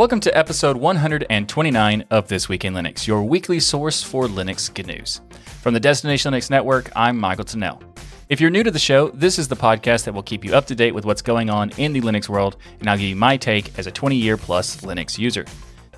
[0.00, 4.86] Welcome to episode 129 of This Week in Linux, your weekly source for Linux good
[4.86, 5.20] news.
[5.60, 7.82] From the Destination Linux Network, I'm Michael Tunnell.
[8.30, 10.66] If you're new to the show, this is the podcast that will keep you up
[10.68, 13.36] to date with what's going on in the Linux world, and I'll give you my
[13.36, 15.44] take as a 20 year plus Linux user.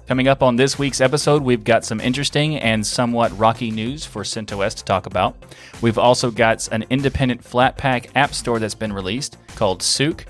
[0.09, 4.25] Coming up on this week's episode, we've got some interesting and somewhat rocky news for
[4.25, 5.37] CentOS to talk about.
[5.81, 10.25] We've also got an independent Flatpak app store that's been released called Souk.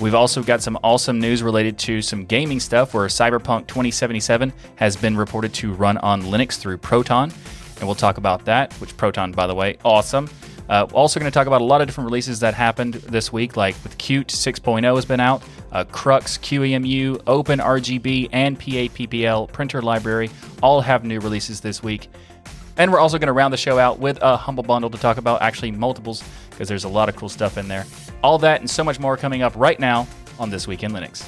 [0.00, 4.96] We've also got some awesome news related to some gaming stuff where Cyberpunk 2077 has
[4.96, 7.32] been reported to run on Linux through Proton.
[7.78, 10.28] And we'll talk about that, which Proton, by the way, awesome.
[10.68, 13.56] Uh, also, going to talk about a lot of different releases that happened this week,
[13.56, 19.82] like with Qt 6.0 has been out, uh, Crux, QEMU, Open RGB, and PAPPL printer
[19.82, 20.30] library
[20.62, 22.08] all have new releases this week.
[22.76, 25.16] And we're also going to round the show out with a humble bundle to talk
[25.16, 27.84] about actually multiples because there's a lot of cool stuff in there.
[28.22, 30.06] All that and so much more coming up right now
[30.38, 31.26] on This Week in Linux.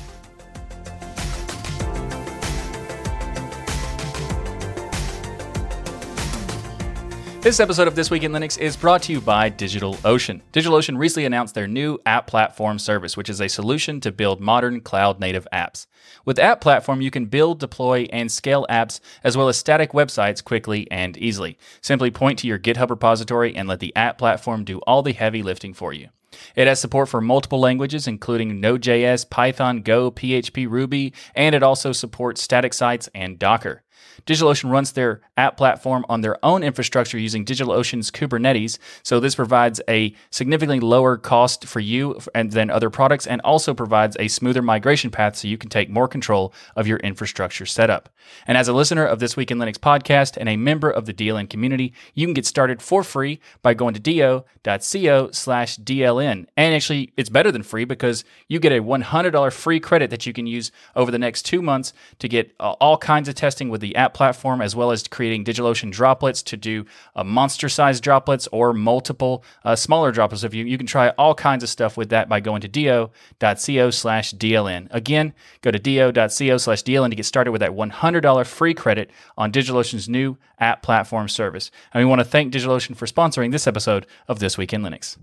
[7.47, 10.41] This episode of This Week in Linux is brought to you by DigitalOcean.
[10.53, 14.81] DigitalOcean recently announced their new App Platform service, which is a solution to build modern
[14.81, 15.87] cloud native apps.
[16.25, 20.43] With App Platform, you can build, deploy, and scale apps as well as static websites
[20.43, 21.57] quickly and easily.
[21.81, 25.45] Simply point to your GitHub repository and let the App Platform do all the heavy
[25.45, 26.09] lifting for you.
[26.57, 31.93] It has support for multiple languages, including Node.js, Python, Go, PHP, Ruby, and it also
[31.93, 33.85] supports static sites and Docker.
[34.25, 38.79] DigitalOcean runs their app platform on their own infrastructure using DigitalOcean's Kubernetes.
[39.03, 43.75] So this provides a significantly lower cost for you and than other products and also
[43.75, 48.09] provides a smoother migration path so you can take more control of your infrastructure setup.
[48.47, 51.15] And as a listener of This Week in Linux podcast and a member of the
[51.15, 56.47] DLN community, you can get started for free by going to do.co slash DLN.
[56.57, 60.33] And actually, it's better than free because you get a $100 free credit that you
[60.33, 63.95] can use over the next two months to get all kinds of testing with the
[63.97, 66.85] app platform, as well as creating DigitalOcean droplets to do
[67.15, 70.45] uh, monster sized droplets or multiple uh, smaller droplets.
[70.45, 73.91] If you, you can try all kinds of stuff with that by going to do.co
[73.91, 74.89] slash DLN.
[74.91, 79.53] Again, go to do.co slash DLN to get started with that $100 free credit on
[79.53, 81.71] DigitalOcean's new app platform service.
[81.93, 85.17] And we want to thank DigitalOcean for sponsoring this episode of This Week in Linux.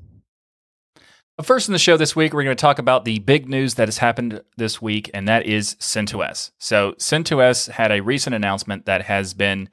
[1.42, 3.88] First in the show this week, we're going to talk about the big news that
[3.88, 6.52] has happened this week, and that is CentOS.
[6.60, 9.70] So, CentOS had a recent announcement that has been,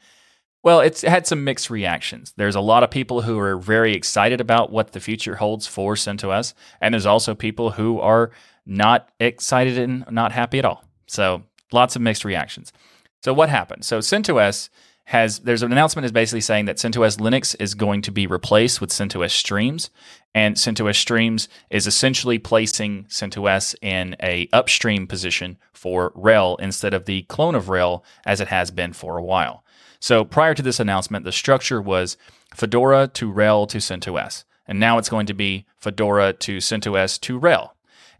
[0.62, 2.32] well, it's had some mixed reactions.
[2.34, 5.96] There's a lot of people who are very excited about what the future holds for
[5.96, 8.30] CentOS, and there's also people who are
[8.64, 10.82] not excited and not happy at all.
[11.08, 12.72] So, lots of mixed reactions.
[13.22, 13.84] So, what happened?
[13.84, 14.70] So, CentOS
[15.10, 18.80] has there's an announcement is basically saying that CentOS Linux is going to be replaced
[18.80, 19.90] with CentOS Streams,
[20.36, 27.06] and CentOS Streams is essentially placing CentOS in a upstream position for RHEL instead of
[27.06, 29.64] the clone of RHEL as it has been for a while.
[29.98, 32.16] So prior to this announcement, the structure was
[32.54, 37.40] Fedora to RHEL to CentOS, and now it's going to be Fedora to CentOS to
[37.40, 37.70] RHEL.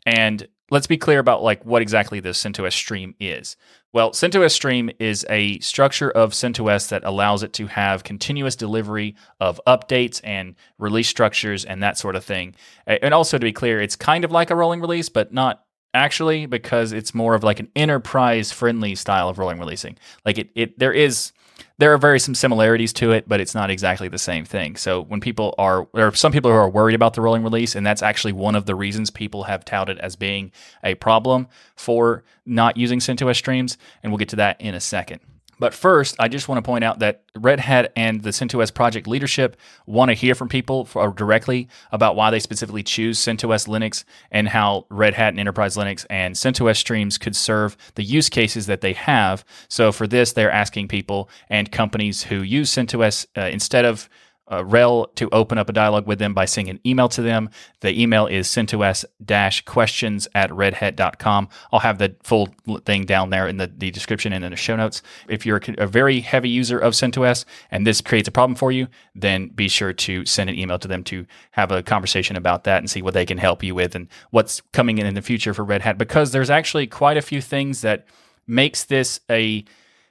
[0.05, 3.57] And let's be clear about like what exactly the CentOS stream is.
[3.93, 9.17] Well, CentOS Stream is a structure of CentOS that allows it to have continuous delivery
[9.41, 12.55] of updates and release structures and that sort of thing.
[12.87, 16.47] And also, to be clear, it's kind of like a rolling release, but not actually
[16.47, 19.99] because it's more of like an enterprise friendly style of rolling releasing.
[20.25, 21.33] Like it, it there is
[21.81, 24.77] there are very some similarities to it, but it's not exactly the same thing.
[24.77, 27.75] So when people are, there are some people who are worried about the rolling release,
[27.75, 30.53] and that's actually one of the reasons people have touted as being
[30.85, 35.21] a problem for not using CentOS streams, and we'll get to that in a second.
[35.61, 39.07] But first, I just want to point out that Red Hat and the CentOS project
[39.07, 44.05] leadership want to hear from people for, directly about why they specifically choose CentOS Linux
[44.33, 48.65] and how Red Hat and Enterprise Linux and CentOS streams could serve the use cases
[48.67, 49.45] that they have.
[49.69, 54.09] So for this, they're asking people and companies who use CentOS uh, instead of
[54.51, 57.49] uh, RHEL to open up a dialogue with them by sending an email to them.
[57.81, 61.49] The email is CentOS questions at redhat.com.
[61.73, 62.49] I'll have the full
[62.85, 65.03] thing down there in the, the description and in the show notes.
[65.29, 68.73] If you're a, a very heavy user of CentOS and this creates a problem for
[68.73, 72.65] you, then be sure to send an email to them to have a conversation about
[72.65, 75.23] that and see what they can help you with and what's coming in in the
[75.23, 78.07] future for Red Hat because there's actually quite a few things that
[78.47, 79.65] makes this a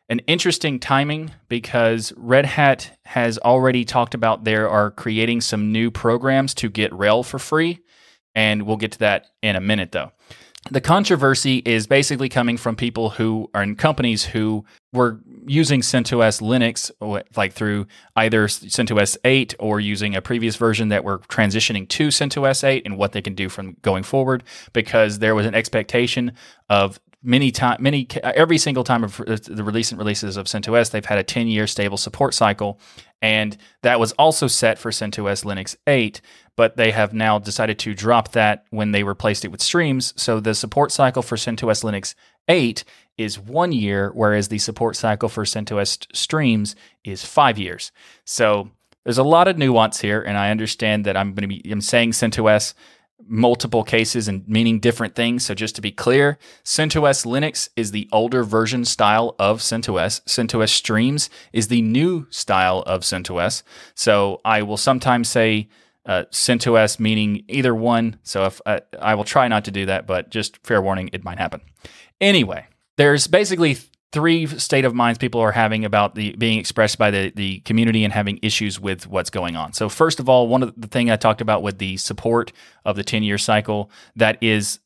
[0.10, 5.92] an interesting timing because Red Hat has already talked about they are creating some new
[5.92, 7.80] programs to get RHEL for free.
[8.36, 10.12] And we'll get to that in a minute, though.
[10.72, 16.42] The controversy is basically coming from people who are in companies who were using CentOS
[16.42, 16.92] Linux,
[17.36, 22.64] like through either CentOS 8 or using a previous version that were transitioning to CentOS
[22.64, 26.34] 8 and what they can do from going forward, because there was an expectation
[26.70, 31.06] of many time, many every single time of uh, the recent releases of CentOS, they've
[31.06, 32.80] had a 10 year stable support cycle,
[33.22, 36.22] and that was also set for CentOS Linux 8.
[36.56, 40.14] But they have now decided to drop that when they replaced it with streams.
[40.22, 42.16] So the support cycle for CentOS Linux
[42.50, 42.84] 8
[43.18, 47.92] is one year, whereas the support cycle for CentOS streams is five years.
[48.26, 48.72] So
[49.04, 51.82] there's a lot of nuance here, and I understand that I'm going to be I'm
[51.82, 52.74] saying CentOS
[53.28, 55.46] multiple cases and meaning different things.
[55.46, 60.22] So just to be clear, CentOS Linux is the older version style of CentOS.
[60.24, 63.64] CentOS Streams is the new style of CentOS.
[63.94, 65.70] So I will sometimes say
[66.06, 68.20] uh, CentOS meaning either one.
[68.24, 71.24] So if uh, I will try not to do that, but just fair warning, it
[71.24, 71.62] might happen.
[72.20, 72.66] Anyway,
[72.98, 73.78] there's basically
[74.12, 78.04] three state of minds people are having about the being expressed by the, the community
[78.04, 79.74] and having issues with what's going on.
[79.74, 82.52] So first of all, one of the thing I talked about with the support
[82.86, 84.80] of the 10 year cycle, that is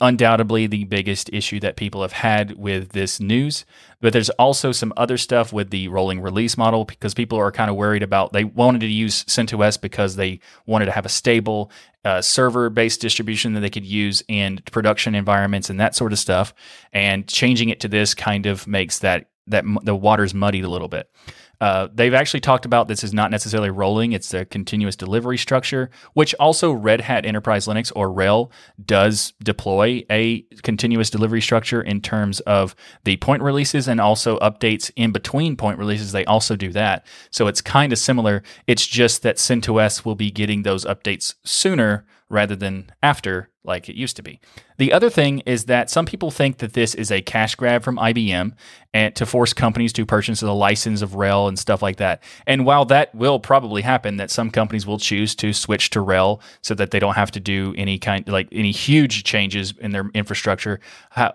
[0.00, 3.64] undoubtedly the biggest issue that people have had with this news.
[4.00, 7.70] But there's also some other stuff with the rolling release model because people are kind
[7.70, 11.70] of worried about they wanted to use CentOS because they wanted to have a stable
[12.04, 16.18] uh, server based distribution that they could use in production environments and that sort of
[16.18, 16.52] stuff.
[16.92, 20.88] And changing it to this kind of makes that that the water's muddied a little
[20.88, 21.10] bit.
[21.60, 25.90] Uh, they've actually talked about this is not necessarily rolling; it's a continuous delivery structure,
[26.12, 28.50] which also Red Hat Enterprise Linux or RHEL
[28.84, 32.74] does deploy a continuous delivery structure in terms of
[33.04, 36.12] the point releases and also updates in between point releases.
[36.12, 38.42] They also do that, so it's kind of similar.
[38.66, 43.96] It's just that CentOS will be getting those updates sooner rather than after like it
[43.96, 44.40] used to be.
[44.76, 47.96] The other thing is that some people think that this is a cash grab from
[47.96, 48.52] IBM
[48.92, 52.22] and to force companies to purchase the license of RHEL and stuff like that.
[52.46, 56.40] And while that will probably happen, that some companies will choose to switch to RHEL
[56.62, 60.10] so that they don't have to do any kind like any huge changes in their
[60.14, 60.80] infrastructure.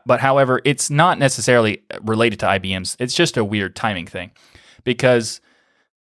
[0.06, 2.96] But however, it's not necessarily related to IBM's.
[3.00, 4.32] It's just a weird timing thing
[4.84, 5.42] because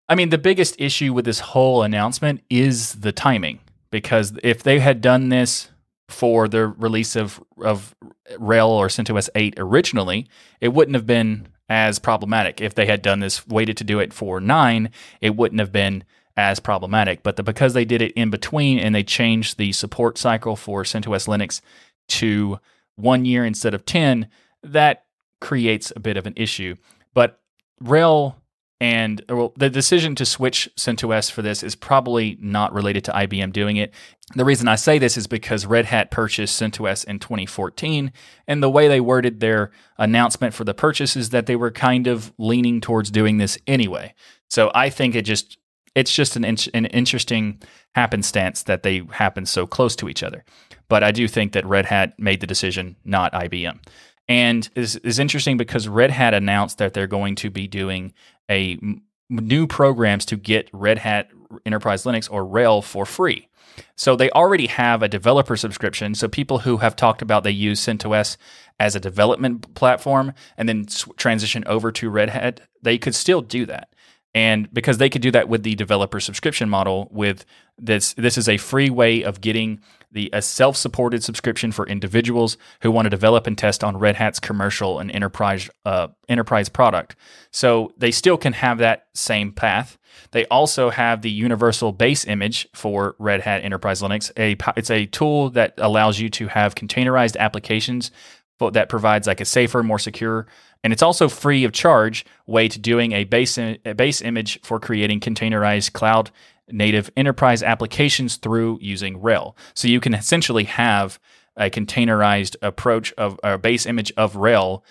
[0.10, 3.60] I mean the biggest issue with this whole announcement is the timing
[3.96, 5.70] because if they had done this
[6.10, 7.96] for the release of of
[8.38, 10.28] RHEL or CentOS 8 originally,
[10.60, 12.60] it wouldn't have been as problematic.
[12.60, 14.90] If they had done this, waited to do it for 9,
[15.22, 16.04] it wouldn't have been
[16.36, 17.24] as problematic.
[17.24, 20.84] But the, because they did it in between and they changed the support cycle for
[20.84, 21.62] CentOS Linux
[22.10, 22.60] to
[22.98, 24.28] one year instead of 10,
[24.62, 25.06] that
[25.40, 26.76] creates a bit of an issue.
[27.14, 27.40] But
[27.82, 28.36] RHEL
[28.82, 33.12] and uh, well, the decision to switch CentOS for this is probably not related to
[33.12, 33.94] IBM doing it.
[34.36, 38.12] The reason I say this is because Red Hat purchased CentOS in 2014,
[38.48, 42.08] and the way they worded their announcement for the purchase is that they were kind
[42.08, 44.14] of leaning towards doing this anyway.
[44.50, 45.58] So I think it just
[45.96, 47.62] it's just an in- an interesting
[47.94, 50.44] happenstance that they happen so close to each other.
[50.90, 53.80] But I do think that Red Hat made the decision, not IBM.
[54.28, 58.14] And is is interesting because Red Hat announced that they're going to be doing
[58.50, 58.78] a
[59.30, 61.30] new programs to get Red Hat
[61.66, 63.48] Enterprise Linux or RHEL for free.
[63.96, 66.16] So they already have a developer subscription.
[66.16, 68.38] So people who have talked about they use CentOS
[68.80, 70.86] as a development platform and then
[71.18, 73.90] transition over to Red Hat, they could still do that.
[74.34, 77.46] And because they could do that with the developer subscription model, with
[77.78, 79.80] this, this is a free way of getting
[80.16, 84.40] the a self-supported subscription for individuals who want to develop and test on Red Hat's
[84.40, 87.16] commercial and enterprise uh, enterprise product.
[87.52, 89.98] So they still can have that same path.
[90.32, 94.32] They also have the universal base image for Red Hat Enterprise Linux.
[94.40, 98.12] A, it's a tool that allows you to have containerized applications
[98.72, 100.48] that provides like a safer, more secure,
[100.82, 104.80] and it's also free of charge way to doing a base a base image for
[104.80, 106.32] creating containerized cloud
[106.70, 109.56] native enterprise applications through using RHEL.
[109.74, 111.20] So you can essentially have
[111.58, 114.82] a containerized approach of a base image of RHEL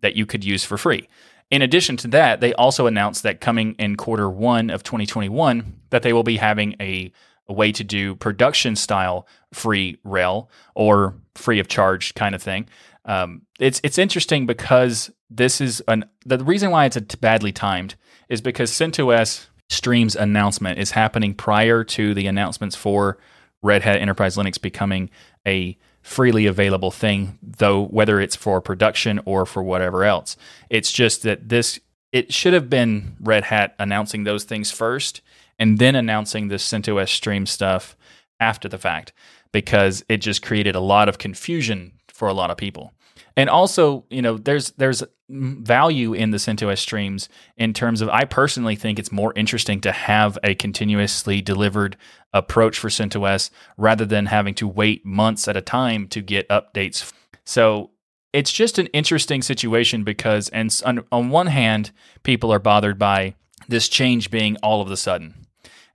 [0.00, 1.08] that you could use for free.
[1.50, 6.02] In addition to that, they also announced that coming in quarter one of 2021, that
[6.02, 7.10] they will be having a,
[7.46, 12.68] a way to do production style free RHEL or free of charge kind of thing.
[13.06, 17.94] Um, it's it's interesting because this is an the reason why it's badly timed
[18.28, 23.18] is because CentOS Stream's announcement is happening prior to the announcements for
[23.62, 25.10] Red Hat Enterprise Linux becoming
[25.46, 30.36] a freely available thing, though whether it's for production or for whatever else.
[30.70, 31.80] It's just that this
[32.12, 35.20] it should have been Red Hat announcing those things first
[35.58, 37.96] and then announcing the CentOS stream stuff
[38.40, 39.12] after the fact
[39.52, 42.94] because it just created a lot of confusion for a lot of people.
[43.38, 48.24] And also, you know, there's there's value in the CentOS streams in terms of I
[48.24, 51.96] personally think it's more interesting to have a continuously delivered
[52.32, 57.12] approach for CentOS rather than having to wait months at a time to get updates.
[57.44, 57.92] So
[58.32, 61.92] it's just an interesting situation because, and on, on one hand,
[62.24, 63.36] people are bothered by
[63.68, 65.46] this change being all of the sudden,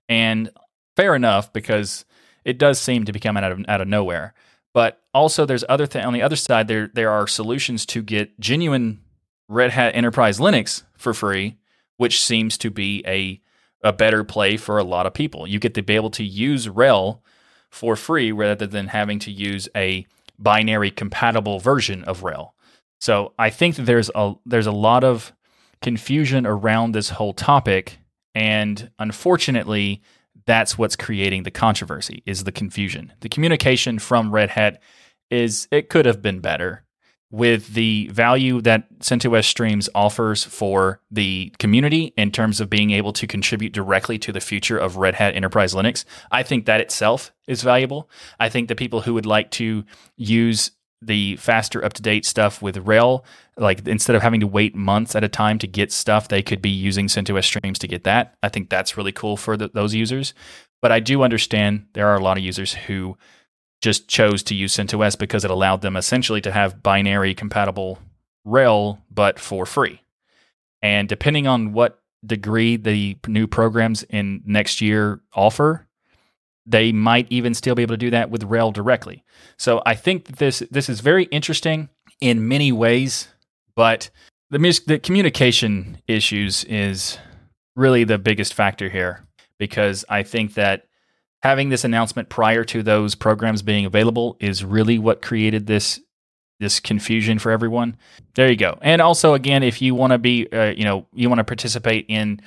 [0.07, 0.49] and
[0.95, 2.05] fair enough because
[2.45, 4.33] it does seem to be coming out of out of nowhere.
[4.73, 6.67] But also, there's other th- on the other side.
[6.67, 9.01] There there are solutions to get genuine
[9.47, 11.57] Red Hat Enterprise Linux for free,
[11.97, 13.41] which seems to be a
[13.83, 15.45] a better play for a lot of people.
[15.45, 17.19] You get to be able to use RHEL
[17.69, 20.07] for free rather than having to use a
[20.39, 22.51] binary compatible version of RHEL.
[22.99, 25.33] So I think that there's a there's a lot of
[25.81, 27.99] confusion around this whole topic,
[28.33, 30.01] and unfortunately,
[30.45, 33.13] that's what's creating the controversy is the confusion.
[33.21, 34.81] The communication from Red Hat
[35.29, 36.83] is it could have been better
[37.33, 43.11] with the value that CentOS Streams offers for the community in terms of being able
[43.11, 47.33] to contribute directly to the future of Red Hat Enterprise Linux, I think that itself
[47.47, 48.07] is valuable.
[48.39, 49.83] I think the people who would like to
[50.15, 50.69] use
[51.05, 53.23] the faster up to date stuff with RHEL,
[53.57, 56.61] like instead of having to wait months at a time to get stuff, they could
[56.61, 58.35] be using CentOS Streams to get that.
[58.43, 60.33] I think that's really cool for the, those users.
[60.81, 63.17] But I do understand there are a lot of users who
[63.81, 67.99] just chose to use CentOS because it allowed them essentially to have binary compatible
[68.45, 70.01] RHEL, but for free.
[70.81, 75.87] And depending on what degree the new programs in next year offer,
[76.65, 79.23] they might even still be able to do that with RHEL directly.
[79.57, 81.89] So I think that this this is very interesting
[82.21, 83.27] in many ways,
[83.75, 84.09] but
[84.49, 87.17] the the communication issues is
[87.75, 89.25] really the biggest factor here
[89.57, 90.85] because I think that
[91.41, 95.99] having this announcement prior to those programs being available is really what created this
[96.59, 97.97] this confusion for everyone.
[98.35, 98.77] There you go.
[98.81, 102.05] And also, again, if you want to be, uh, you know, you want to participate
[102.07, 102.39] in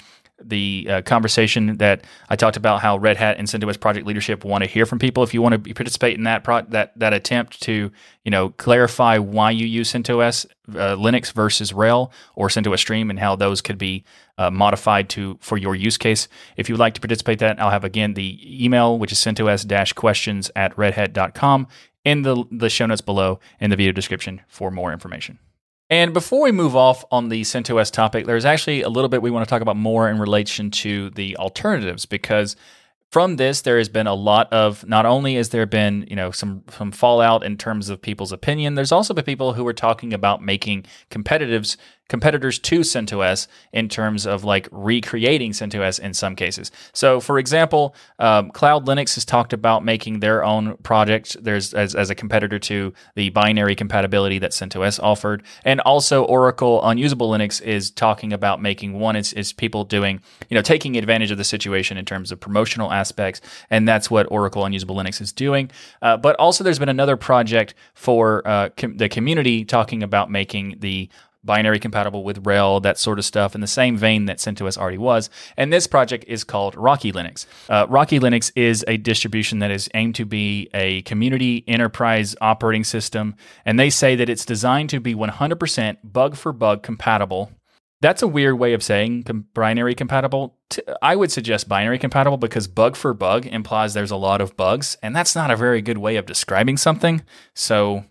[0.43, 4.65] the uh, conversation that I talked about how Red Hat and CentOS project leadership want
[4.65, 5.23] to hear from people.
[5.23, 7.91] If you want to participate in that pro- that that attempt to
[8.25, 13.19] you know clarify why you use CentOS uh, Linux versus RHEL or CentOS Stream and
[13.19, 14.05] how those could be
[14.39, 16.29] uh, modified to for your use case.
[16.57, 20.77] If you'd like to participate, that I'll have again the email which is CentOS-questions at
[20.77, 21.67] redhat.com
[22.05, 25.39] in the the show notes below in the video description for more information.
[25.89, 29.31] And before we move off on the CentOS topic, there's actually a little bit we
[29.31, 32.57] want to talk about more in relation to the alternatives because
[33.13, 36.31] from this there has been a lot of not only has there been you know
[36.31, 40.13] some some fallout in terms of people's opinion there's also been people who are talking
[40.13, 41.77] about making competitives
[42.09, 46.71] competitors to CentOS in terms of like recreating CentOS in some cases.
[46.93, 51.37] So, for example, um, Cloud Linux has talked about making their own project.
[51.43, 56.81] There's as, as a competitor to the binary compatibility that CentOS offered, and also Oracle
[56.87, 59.17] Unusable Linux is talking about making one.
[59.17, 62.93] Is, is people doing you know taking advantage of the situation in terms of promotional
[62.93, 65.71] aspects, and that's what Oracle Unusable Linux is doing.
[66.03, 70.77] Uh, but also, there's been another project for uh, com- the community talking about making
[70.79, 71.09] the
[71.47, 74.99] binary compatible with RHEL, that sort of stuff, in the same vein that CentOS already
[74.99, 75.31] was.
[75.57, 77.47] And this project is called Rocky Linux.
[77.69, 82.85] Uh, Rocky Linux is a distribution that is aimed to be a community enterprise operating
[82.85, 87.51] system, and they say that it's designed to be 100% bug for bug compatible.
[88.01, 90.57] That's a weird way of saying com- binary compatible.
[91.01, 94.99] I would suggest binary compatible because bug for bug implies there's a lot of bugs,
[95.03, 97.23] and that's not a very good way of describing something.
[97.55, 98.05] So,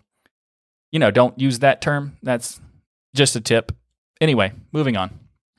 [0.90, 2.16] you know, don't use that term.
[2.22, 2.60] That's
[3.16, 3.72] just a tip.
[4.20, 5.10] Anyway, moving on.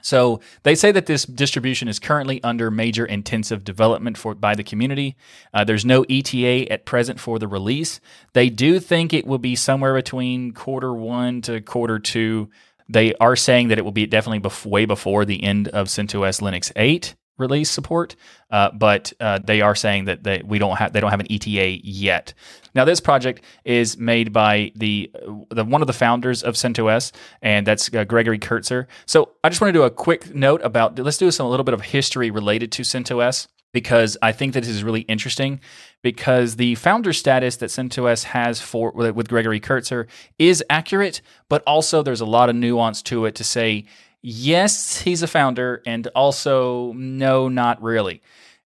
[0.01, 4.63] So they say that this distribution is currently under major intensive development for by the
[4.63, 5.17] community.
[5.53, 7.99] Uh, there's no ETA at present for the release.
[8.33, 12.49] They do think it will be somewhere between quarter one to quarter two.
[12.87, 16.41] They are saying that it will be definitely bef- way before the end of CentOS
[16.41, 18.15] Linux 8 release support,
[18.51, 21.27] uh, but uh, they are saying that they we don't have they don't have an
[21.29, 22.33] ETA yet.
[22.75, 25.11] Now, this project is made by the
[25.49, 28.87] the one of the founders of CentOS, and that's uh, Gregory Kurtzer.
[29.05, 31.63] So, I just want to do a quick note about let's do some a little
[31.63, 35.59] bit of history related to CentOS because I think that this is really interesting
[36.01, 40.07] because the founder status that CentOS has for with Gregory Kurtzer
[40.39, 43.85] is accurate, but also there's a lot of nuance to it to say
[44.21, 48.21] yes, he's a founder, and also no, not really.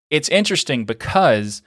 [0.09, 1.61] It's interesting because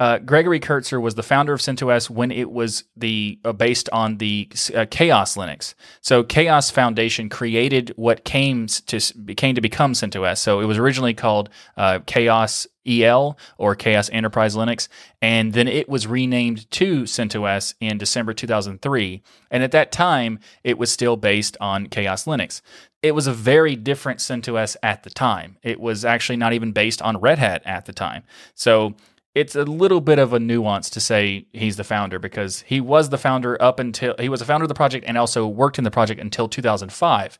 [0.00, 4.16] uh, Gregory Kurtzer was the founder of CentOS when it was the uh, based on
[4.16, 5.74] the uh, Caos Linux.
[6.00, 10.38] So Caos Foundation created what came to came to become CentOS.
[10.38, 14.88] So it was originally called uh, Chaos EL or Chaos Enterprise Linux,
[15.20, 19.22] and then it was renamed to CentOS in December 2003.
[19.50, 22.62] And at that time, it was still based on Caos Linux
[23.02, 25.56] it was a very different CentOS at the time.
[25.62, 28.24] It was actually not even based on Red Hat at the time.
[28.54, 28.94] So
[29.34, 33.10] it's a little bit of a nuance to say he's the founder because he was
[33.10, 35.84] the founder up until he was a founder of the project and also worked in
[35.84, 37.38] the project until 2005.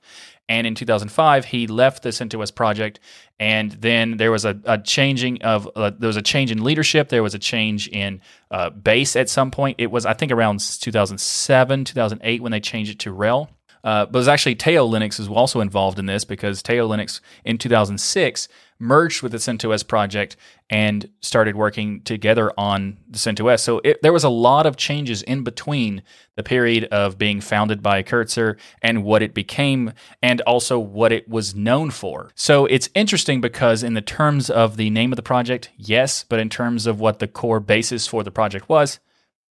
[0.49, 2.99] And in 2005, he left the CentOS project,
[3.39, 7.09] and then there was a, a changing of uh, there was a change in leadership.
[7.09, 8.21] There was a change in
[8.51, 9.77] uh, base at some point.
[9.79, 13.49] It was I think around 2007, 2008 when they changed it to RHEL.
[13.83, 17.21] Uh, but it was actually Tao Linux is also involved in this because Tao Linux
[17.45, 18.49] in 2006
[18.81, 20.37] merged with the CentOS project
[20.69, 23.61] and started working together on the CentOS.
[23.61, 26.03] So it, there was a lot of changes in between
[26.37, 31.29] the period of being founded by Kurtzer and what it became, and also what it
[31.29, 32.31] was known for.
[32.35, 36.41] So it's interesting because, in the terms of the name of the project, yes, but
[36.41, 38.99] in terms of what the core basis for the project was,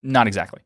[0.02, 0.62] not exactly.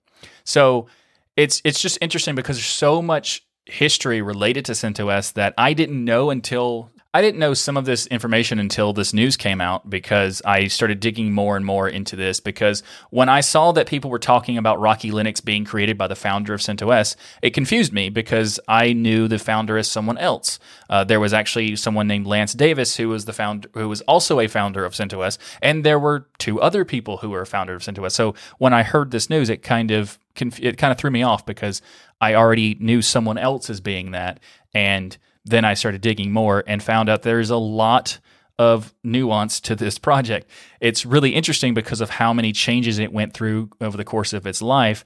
[0.45, 0.87] So
[1.35, 6.03] it's it's just interesting because there's so much history related to CentOS that I didn't
[6.03, 10.41] know until I didn't know some of this information until this news came out because
[10.45, 12.39] I started digging more and more into this.
[12.39, 16.15] Because when I saw that people were talking about Rocky Linux being created by the
[16.15, 20.57] founder of CentOS, it confused me because I knew the founder as someone else.
[20.89, 24.39] Uh, there was actually someone named Lance Davis who was the founder, who was also
[24.39, 27.83] a founder of CentOS, and there were two other people who were a founder of
[27.83, 28.13] CentOS.
[28.13, 31.45] So when I heard this news, it kind of it kind of threw me off
[31.45, 31.83] because
[32.19, 34.39] I already knew someone else as being that,
[34.73, 35.15] and
[35.45, 38.19] then I started digging more and found out there's a lot
[38.59, 40.49] of nuance to this project.
[40.79, 44.45] It's really interesting because of how many changes it went through over the course of
[44.45, 45.03] its life.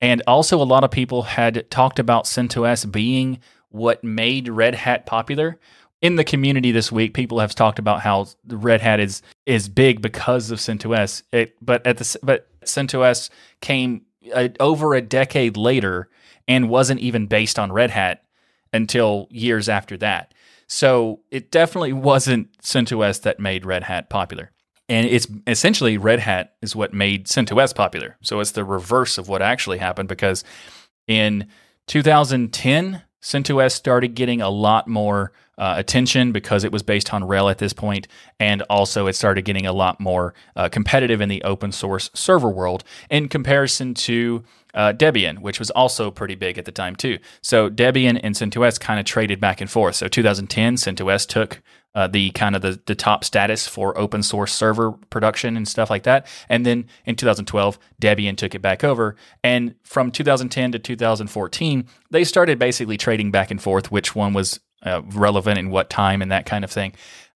[0.00, 5.06] And also, a lot of people had talked about CentOS being what made Red Hat
[5.06, 5.58] popular.
[6.00, 10.00] In the community this week, people have talked about how Red Hat is is big
[10.00, 11.22] because of CentOS.
[11.32, 13.28] It, but at the but CentOS
[13.60, 14.02] came
[14.34, 16.08] uh, over a decade later
[16.48, 18.24] and wasn't even based on Red Hat
[18.72, 20.34] until years after that.
[20.66, 24.52] So it definitely wasn't CentOS that made Red Hat popular.
[24.88, 28.16] And it's essentially Red Hat is what made CentOS popular.
[28.22, 30.44] So it's the reverse of what actually happened because
[31.06, 31.48] in
[31.86, 37.50] 2010, CentOS started getting a lot more uh, attention because it was based on RHEL
[37.50, 41.42] at this point, and also it started getting a lot more uh, competitive in the
[41.42, 44.42] open source server world in comparison to
[44.74, 47.18] uh, Debian, which was also pretty big at the time too.
[47.40, 49.96] So Debian and CentOS kind of traded back and forth.
[49.96, 51.62] So 2010, CentOS took
[51.94, 55.90] uh, the kind of the, the top status for open source server production and stuff
[55.90, 56.26] like that.
[56.48, 59.16] And then in 2012, Debian took it back over.
[59.42, 64.60] And from 2010 to 2014, they started basically trading back and forth which one was
[64.82, 66.92] uh, relevant in what time and that kind of thing.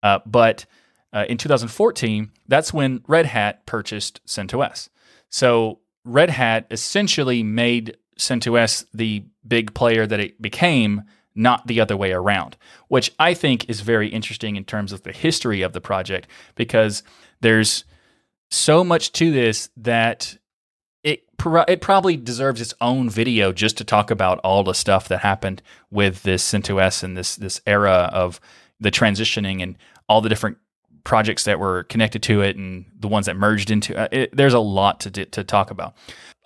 [0.03, 0.67] Uh, but
[1.13, 4.89] uh, in 2014, that's when Red Hat purchased CentOS.
[5.29, 11.03] So Red Hat essentially made CentOS the big player that it became,
[11.35, 12.57] not the other way around,
[12.89, 17.03] which I think is very interesting in terms of the history of the project because
[17.41, 17.85] there's
[18.51, 20.37] so much to this that
[21.03, 21.25] it
[21.69, 25.63] it probably deserves its own video just to talk about all the stuff that happened
[25.91, 28.41] with this CentOS and this this era of
[28.81, 30.59] the transitioning and all the different
[31.05, 34.37] projects that were connected to it and the ones that merged into uh, it.
[34.37, 35.95] There's a lot to to talk about.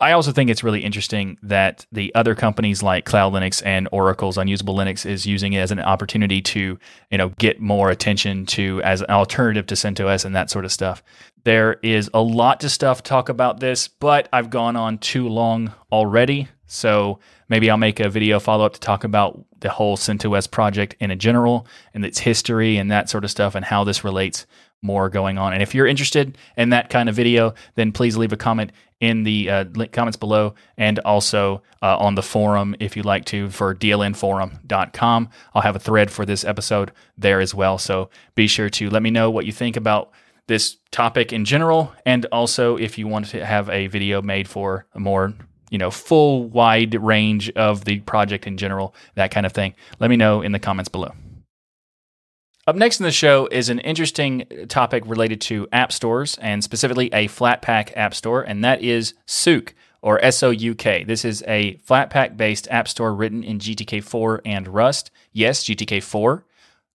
[0.01, 4.37] I also think it's really interesting that the other companies like Cloud Linux and Oracle's
[4.37, 6.79] Unusable Linux is using it as an opportunity to,
[7.11, 10.73] you know, get more attention to as an alternative to CentOS and that sort of
[10.73, 11.03] stuff.
[11.45, 15.73] There is a lot to stuff talk about this, but I've gone on too long
[15.93, 16.49] already.
[16.67, 20.97] So maybe I'll make a video follow up to talk about the whole CentOS project
[21.01, 24.47] in a general and its history and that sort of stuff and how this relates
[24.83, 25.53] more going on.
[25.53, 29.25] And if you're interested in that kind of video, then please leave a comment in
[29.25, 33.75] the uh, comments below and also uh, on the forum if you'd like to for
[33.75, 35.29] dlnforum.com.
[35.55, 37.79] I'll have a thread for this episode there as well.
[37.79, 40.11] So be sure to let me know what you think about
[40.47, 44.85] this topic in general and also if you want to have a video made for
[44.95, 45.33] a more
[45.75, 50.09] you know full wide range of the project in general that kind of thing let
[50.09, 51.13] me know in the comments below
[52.67, 57.09] up next in the show is an interesting topic related to app stores and specifically
[57.13, 61.07] a Flatpak app store, and that is Souk or SOUK.
[61.07, 65.11] This is a Flatpak based app store written in GTK4 and Rust.
[65.31, 66.43] Yes, GTK4.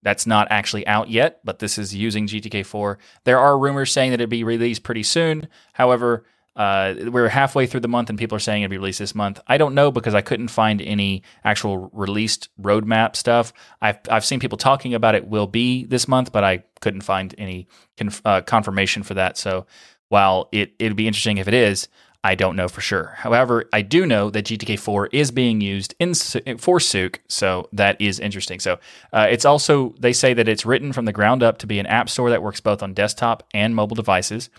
[0.01, 2.97] That's not actually out yet, but this is using GTK4.
[3.25, 5.49] There are rumors saying that it'd be released pretty soon.
[5.73, 9.15] However, uh, we're halfway through the month and people are saying it'll be released this
[9.15, 9.39] month.
[9.47, 13.53] I don't know because I couldn't find any actual released roadmap stuff.
[13.81, 17.33] I've, I've seen people talking about it will be this month, but I couldn't find
[17.37, 19.37] any conf- uh, confirmation for that.
[19.37, 19.67] So
[20.09, 21.87] while it, it'd be interesting if it is,
[22.21, 23.13] I don't know for sure.
[23.15, 28.19] However, I do know that GTK4 is being used in for Souk, so that is
[28.19, 28.59] interesting.
[28.59, 28.79] So
[29.13, 31.85] uh, it's also they say that it's written from the ground up to be an
[31.85, 34.49] app store that works both on desktop and mobile devices.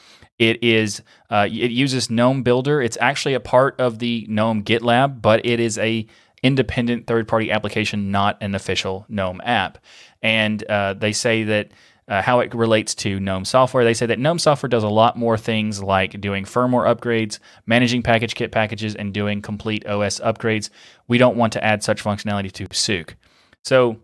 [0.41, 2.81] It is uh, it uses GNOME Builder.
[2.81, 6.07] It's actually a part of the GNOME GitLab, but it is a
[6.43, 9.77] independent third party application, not an official GNOME app.
[10.23, 11.73] And uh, they say that
[12.09, 13.85] uh, how it relates to GNOME software.
[13.85, 18.03] They say that GNOME software does a lot more things like doing firmware upgrades, managing
[18.03, 20.71] PackageKit packages, and doing complete OS upgrades.
[21.07, 23.15] We don't want to add such functionality to Souk.
[23.63, 23.99] So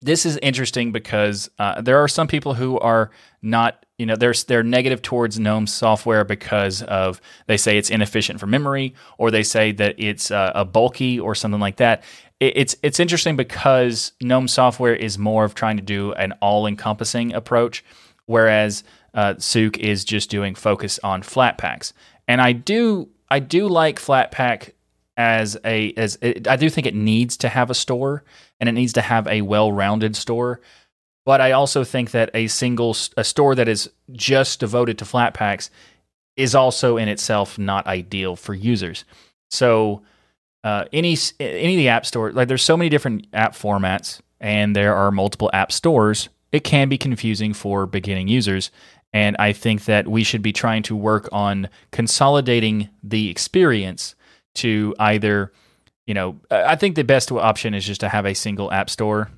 [0.00, 3.10] this is interesting because uh, there are some people who are
[3.42, 8.40] not, you know, they're they're negative towards GNOME software because of they say it's inefficient
[8.40, 12.02] for memory, or they say that it's uh, a bulky or something like that.
[12.40, 16.66] It, it's it's interesting because GNOME software is more of trying to do an all
[16.66, 17.84] encompassing approach,
[18.24, 21.92] whereas uh, Souk is just doing focus on Flatpaks
[22.26, 24.70] And I do I do like Flatpak
[25.18, 28.24] as a as it, I do think it needs to have a store
[28.58, 30.62] and it needs to have a well-rounded store.
[31.24, 35.70] But I also think that a single a store that is just devoted to Flatpaks
[36.36, 39.04] is also in itself not ideal for users.
[39.50, 40.02] So
[40.64, 44.74] uh, any any of the app store like there's so many different app formats and
[44.74, 46.28] there are multiple app stores.
[46.52, 48.70] It can be confusing for beginning users.
[49.12, 54.14] And I think that we should be trying to work on consolidating the experience
[54.54, 55.52] to either
[56.06, 59.30] you know, I think the best option is just to have a single app store.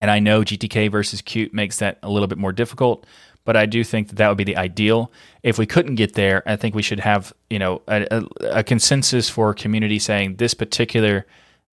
[0.00, 3.06] And I know GTK versus Qt makes that a little bit more difficult,
[3.44, 5.10] but I do think that that would be the ideal.
[5.42, 8.24] If we couldn't get there, I think we should have, you know, a, a,
[8.58, 11.26] a consensus for community saying this particular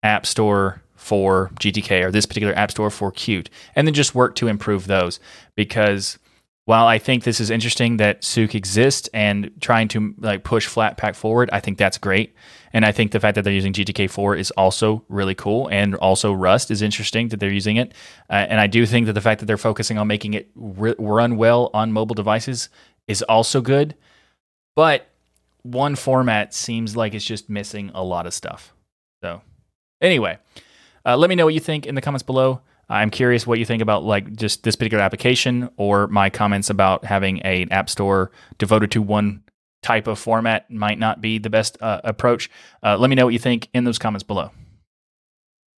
[0.03, 4.35] app store for GTK or this particular app store for Qt, and then just work
[4.37, 5.19] to improve those
[5.57, 6.19] because
[6.71, 11.17] while I think this is interesting that Souk exists and trying to like push Flatpak
[11.17, 12.33] forward, I think that's great.
[12.73, 15.67] And I think the fact that they're using GTK4 is also really cool.
[15.67, 17.93] And also Rust is interesting that they're using it.
[18.31, 20.95] Uh, and I do think that the fact that they're focusing on making it re-
[20.97, 22.69] run well on mobile devices
[23.09, 23.97] is also good.
[24.77, 25.09] But
[25.63, 28.73] one format seems like it's just missing a lot of stuff.
[29.25, 29.43] So,
[30.01, 30.39] anyway,
[31.05, 32.61] uh, let me know what you think in the comments below.
[32.91, 37.05] I'm curious what you think about like just this particular application or my comments about
[37.05, 39.45] having a app store devoted to one
[39.83, 42.51] type of format might not be the best uh, approach.
[42.83, 44.51] Uh, let me know what you think in those comments below.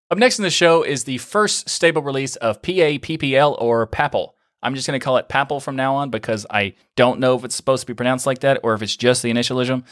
[0.10, 4.32] Up next in the show is the first stable release of PAPPL or PAPL.
[4.64, 7.44] I'm just going to call it PAPL from now on because I don't know if
[7.44, 9.84] it's supposed to be pronounced like that or if it's just the initialism.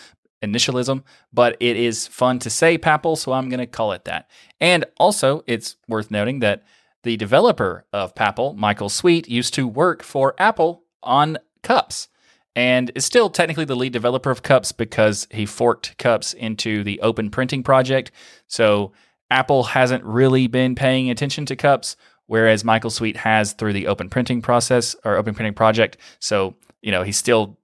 [0.42, 1.04] Initialism,
[1.34, 4.30] but it is fun to say PAPL, so I'm going to call it that.
[4.62, 6.64] And also, it's worth noting that
[7.04, 12.10] the developer of PAPL, Michael Sweet, used to work for Apple on Cups
[12.56, 17.00] and is still technically the lead developer of Cups because he forked Cups into the
[17.02, 18.12] Open Printing project.
[18.48, 18.92] So
[19.32, 24.10] Apple hasn't really been paying attention to Cups, whereas Michael Sweet has through the Open
[24.10, 25.98] Printing process or Open Printing project.
[26.20, 27.58] So, you know, he's still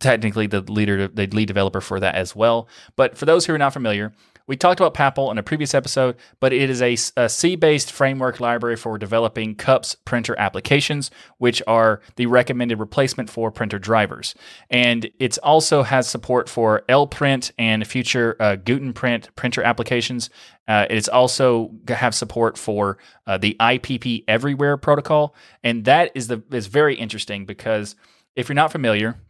[0.00, 2.68] technically the leader, the lead developer for that as well.
[2.96, 4.12] But for those who are not familiar,
[4.46, 7.92] we talked about PAPL in a previous episode, but it is a, a C based
[7.92, 14.34] framework library for developing CUPS printer applications, which are the recommended replacement for printer drivers.
[14.70, 20.30] And it also has support for LPrint and future uh, Gutenprint printer applications.
[20.68, 26.42] Uh, it's also have support for uh, the IPP Everywhere protocol, and that is the
[26.52, 27.96] is very interesting because
[28.36, 29.20] if you're not familiar,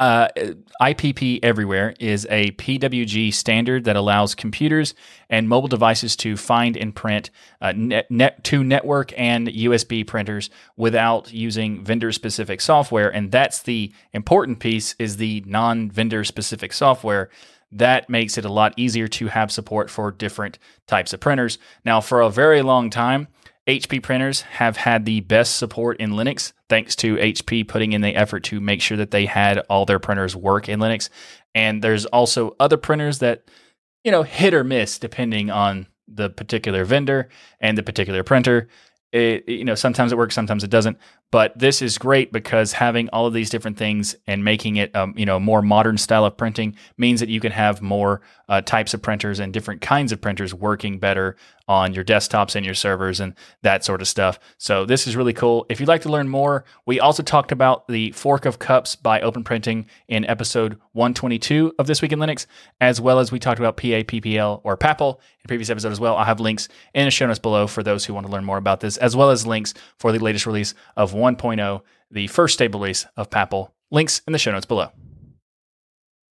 [0.00, 0.28] uh,
[0.80, 4.94] IPP Everywhere is a PWG standard that allows computers
[5.28, 10.48] and mobile devices to find and print uh, net, net, to network and USB printers
[10.76, 13.14] without using vendor specific software.
[13.14, 17.28] And that's the important piece is the non vendor specific software
[17.72, 21.58] that makes it a lot easier to have support for different types of printers.
[21.84, 23.28] Now, for a very long time,
[23.70, 28.16] HP printers have had the best support in Linux, thanks to HP putting in the
[28.16, 31.08] effort to make sure that they had all their printers work in Linux.
[31.54, 33.44] And there's also other printers that,
[34.02, 37.28] you know, hit or miss depending on the particular vendor
[37.60, 38.66] and the particular printer.
[39.12, 40.98] It, you know, sometimes it works, sometimes it doesn't.
[41.30, 45.14] But this is great because having all of these different things and making it, um,
[45.16, 48.94] you know, more modern style of printing means that you can have more uh, types
[48.94, 51.36] of printers and different kinds of printers working better
[51.70, 54.40] on your desktops and your servers and that sort of stuff.
[54.58, 55.66] So this is really cool.
[55.68, 59.20] If you'd like to learn more, we also talked about the fork of cups by
[59.20, 62.46] Open Printing in episode 122 of This Week in Linux,
[62.80, 66.16] as well as we talked about PAPPL or PAPL in previous episode as well.
[66.16, 68.58] I'll have links in the show notes below for those who want to learn more
[68.58, 72.80] about this, as well as links for the latest release of 1.0, the first stable
[72.80, 73.70] release of PAPL.
[73.90, 74.90] Links in the show notes below.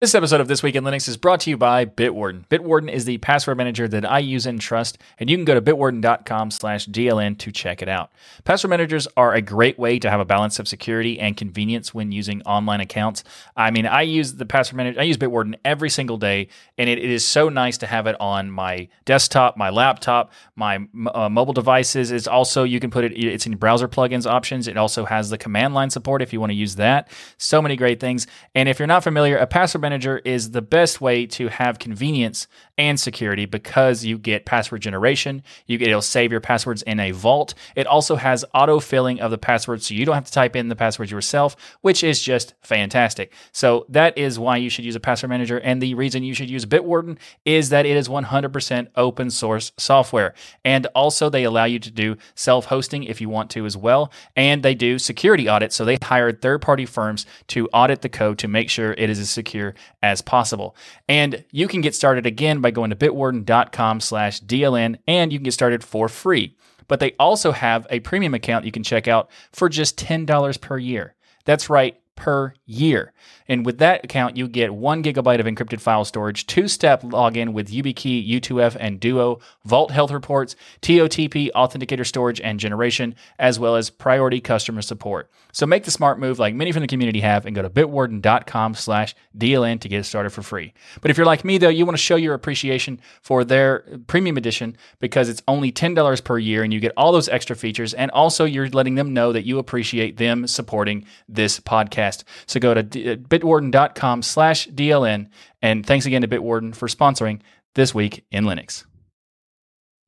[0.01, 2.47] This episode of This Week in Linux is brought to you by Bitwarden.
[2.47, 5.61] Bitwarden is the password manager that I use and trust, and you can go to
[5.61, 8.09] bitwarden.com slash DLN to check it out.
[8.45, 12.13] Password managers are a great way to have a balance of security and convenience when
[12.13, 13.25] using online accounts.
[13.57, 16.97] I mean, I use the password manager, I use Bitwarden every single day, and it,
[16.97, 20.79] it is so nice to have it on my desktop, my laptop, my
[21.13, 22.09] uh, mobile devices.
[22.11, 24.69] It's also, you can put it, it's in browser plugins options.
[24.69, 27.09] It also has the command line support if you want to use that.
[27.37, 28.27] So many great things.
[28.55, 32.47] And if you're not familiar, a password manager is the best way to have convenience
[32.77, 35.41] and security because you get password generation.
[35.65, 37.55] You get, it'll save your passwords in a vault.
[37.75, 40.69] It also has auto filling of the passwords, so you don't have to type in
[40.69, 43.33] the passwords yourself, which is just fantastic.
[43.51, 45.59] So that is why you should use a password manager.
[45.59, 50.35] And the reason you should use Bitwarden is that it is 100% open source software.
[50.63, 54.11] And also, they allow you to do self hosting if you want to as well.
[54.35, 55.75] And they do security audits.
[55.75, 59.19] So they hired third party firms to audit the code to make sure it is
[59.19, 60.75] as secure as possible.
[61.07, 65.43] And you can get started again by going to bitwarden.com slash DLN and you can
[65.43, 66.55] get started for free.
[66.87, 70.77] But they also have a premium account you can check out for just $10 per
[70.77, 71.15] year.
[71.45, 73.13] That's right, per year.
[73.47, 77.53] And with that account, you get one gigabyte of encrypted file storage, two step login
[77.53, 83.75] with YubiKey, U2F, and Duo, Vault Health Reports, TOTP authenticator storage and generation, as well
[83.75, 85.31] as priority customer support.
[85.51, 88.75] So make the smart move like many from the community have and go to bitwarden.com
[88.75, 90.73] slash DLN to get started for free.
[91.01, 94.37] But if you're like me, though, you want to show your appreciation for their premium
[94.37, 97.93] edition because it's only $10 per year and you get all those extra features.
[97.93, 102.08] And also, you're letting them know that you appreciate them supporting this podcast.
[102.45, 105.29] So go to uh, bitwarden.com slash DLN.
[105.61, 107.41] And thanks again to Bitwarden for sponsoring
[107.75, 108.85] This Week in Linux.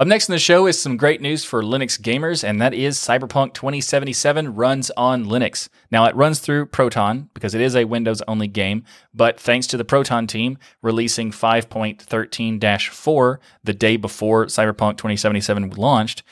[0.02, 2.98] Up next in the show is some great news for Linux gamers, and that is
[2.98, 5.70] Cyberpunk 2077 runs on Linux.
[5.92, 8.84] Now, it runs through Proton because it is a Windows only game,
[9.14, 16.24] but thanks to the Proton team releasing 5.13 4 the day before Cyberpunk 2077 launched,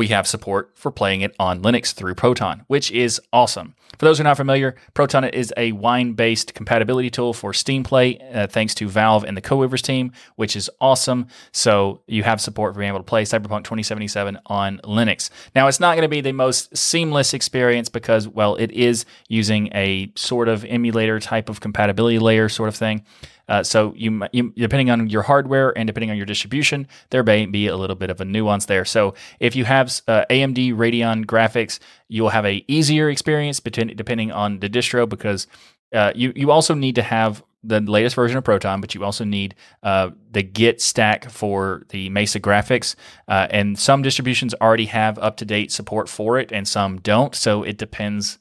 [0.00, 3.74] we have support for playing it on Linux through Proton, which is awesome.
[3.98, 7.82] For those who are not familiar, Proton is a wine based compatibility tool for Steam
[7.82, 11.26] Play, uh, thanks to Valve and the CodeWeavers team, which is awesome.
[11.52, 15.28] So you have support for being able to play Cyberpunk 2077 on Linux.
[15.54, 19.68] Now, it's not going to be the most seamless experience because, well, it is using
[19.74, 23.04] a sort of emulator type of compatibility layer sort of thing.
[23.50, 27.44] Uh, so you, you, depending on your hardware and depending on your distribution, there may
[27.46, 28.84] be a little bit of a nuance there.
[28.84, 34.60] So if you have uh, AMD Radeon graphics, you'll have a easier experience depending on
[34.60, 35.46] the distro because
[35.92, 39.24] uh, you you also need to have the latest version of Proton, but you also
[39.24, 42.94] need uh, the Git stack for the Mesa graphics.
[43.28, 47.34] Uh, and some distributions already have up to date support for it, and some don't.
[47.34, 48.38] So it depends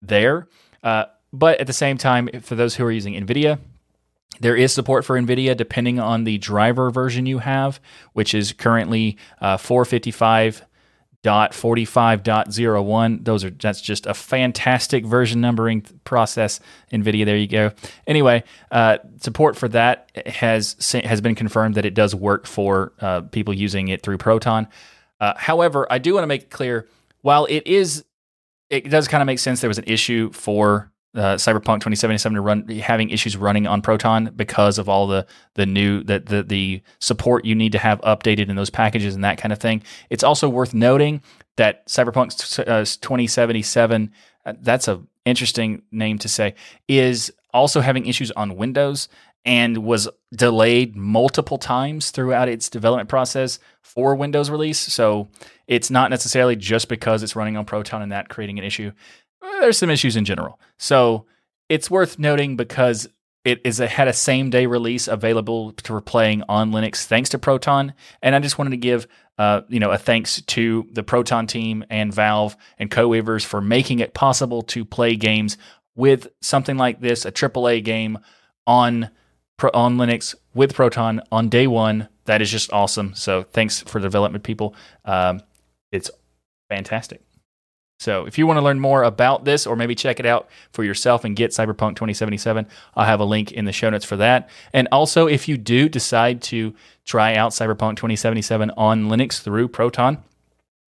[0.00, 0.48] there.
[0.82, 3.58] Uh, but at the same time, for those who are using NVIDIA,
[4.40, 7.80] there is support for NVIDIA depending on the driver version you have,
[8.14, 9.18] which is currently
[11.24, 13.24] uh, 455.45.01.
[13.24, 16.60] Those are that's just a fantastic version numbering process.
[16.92, 17.72] NVIDIA, there you go.
[18.06, 23.22] Anyway, uh, support for that has has been confirmed that it does work for uh,
[23.22, 24.68] people using it through Proton.
[25.20, 26.88] Uh, however, I do want to make it clear
[27.22, 28.04] while it is,
[28.68, 29.60] it does kind of make sense.
[29.60, 34.32] There was an issue for uh, Cyberpunk 2077 to run having issues running on Proton
[34.34, 38.48] because of all the the new the, the the support you need to have updated
[38.48, 39.82] in those packages and that kind of thing.
[40.10, 41.22] It's also worth noting
[41.56, 44.10] that Cyberpunk uh, 2077
[44.44, 46.54] uh, that's a interesting name to say
[46.88, 49.08] is also having issues on Windows
[49.44, 54.78] and was delayed multiple times throughout its development process for Windows release.
[54.78, 55.28] So
[55.66, 58.92] it's not necessarily just because it's running on Proton and that creating an issue
[59.42, 60.58] there's some issues in general.
[60.78, 61.26] So
[61.68, 63.08] it's worth noting because
[63.44, 67.38] it is a, had a same day release available for playing on Linux thanks to
[67.38, 69.06] Proton, and I just wanted to give
[69.38, 73.98] uh, you know a thanks to the Proton team and Valve and CodeWeavers for making
[73.98, 75.58] it possible to play games
[75.94, 78.18] with something like this, a AAA game
[78.66, 79.10] on
[79.74, 82.08] on Linux with Proton on day one.
[82.26, 83.14] That is just awesome.
[83.14, 84.74] So thanks for the development people.
[85.04, 85.42] Um,
[85.90, 86.10] it's
[86.68, 87.22] fantastic.
[88.02, 90.82] So if you want to learn more about this or maybe check it out for
[90.82, 94.50] yourself and get Cyberpunk 2077, I'll have a link in the show notes for that.
[94.72, 100.18] And also, if you do decide to try out Cyberpunk 2077 on Linux through Proton,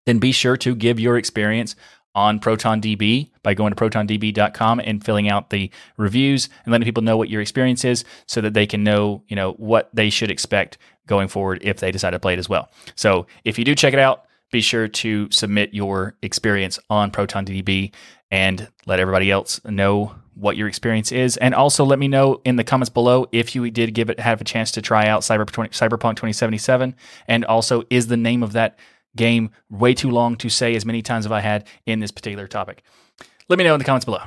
[0.06, 1.76] then be sure to give your experience
[2.16, 7.18] on ProtonDB by going to protondb.com and filling out the reviews and letting people know
[7.18, 10.78] what your experience is so that they can know, you know, what they should expect
[11.08, 12.70] going forward if they decide to play it as well.
[12.96, 17.94] So if you do check it out, be sure to submit your experience on ProtonDB
[18.32, 21.38] and let everybody else know what your experience is.
[21.38, 24.40] And also let me know in the comments below if you did give it have
[24.40, 26.96] a chance to try out Cyber 20, Cyberpunk 2077.
[27.28, 28.80] And also, is the name of that
[29.16, 32.48] game way too long to say as many times as I had in this particular
[32.48, 32.84] topic?
[33.50, 34.22] Let me know in the comments below.